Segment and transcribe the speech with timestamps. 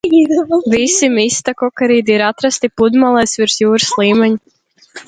[0.73, 4.61] Visi mistakokarīdi ir atrasti pludmalēs virs jūras līmeņa.